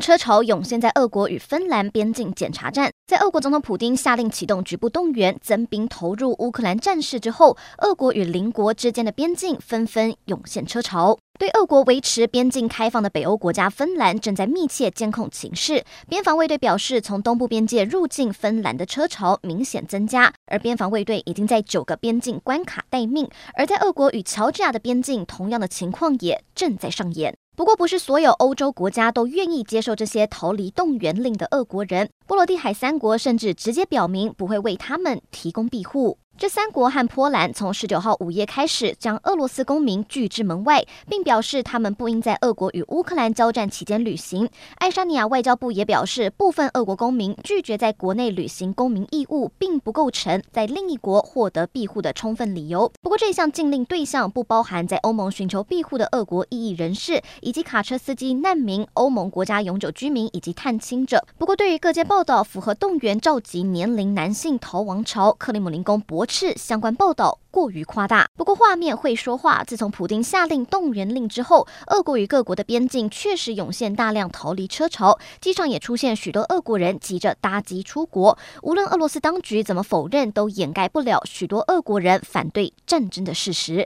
[0.00, 11.18] 车潮涌现在俄国与芬兰边境检查站，在俄国总统普丁下令启动局部动员、增兵投入乌克兰战事之后，俄国与邻国之间的边境纷纷涌现车潮。
[11.38, 15.84] 对俄国维持边境开放的北欧国家芬兰正在密切监控情势。
[16.08, 23.28] 边防卫队表示，从东部边界入境芬兰的车潮明显增加，而边防卫队已经在九个边境关卡待命。
[23.54, 27.36] 而在俄国与乔治亚的边境，同样的情况也正在上演。
[27.56, 32.10] 不过，不是所有欧洲国家都愿意接受这些逃离动员令的俄国人。
[32.26, 36.18] 波罗的海三国甚至直接表明不会为他们提供庇护。
[36.38, 44.46] 这三国和波兰从十九号午夜开始将俄罗斯公民拒之门外，并表示他们不应在俄国与乌克兰交战期间旅行。
[44.74, 52.92] 爱沙尼亚外交部也表示，部分俄国公民拒绝在国内履行公民义务，并不构成在另一国获得庇护的充分理由。
[53.00, 61.24] 不过，这项禁令对象不包含在欧盟寻求庇护的俄国异议人士，以及卡车司机、难民、欧盟国家永久居民以及探亲者。
[61.38, 68.28] 不过，对于各界报道符合动员召集年龄男性逃亡潮，克里姆林宫驳斥相关报道过于夸大。
[68.36, 78.36] 不过画面会说话，自从普丁下令动员令之后，俄国与各国的边境确实涌现大量逃离车潮，机场也出现许多俄国人急着搭机出国。
[78.62, 83.84] 无论俄罗斯当局怎么否认，都掩盖不了许多俄国人反对战争的事实。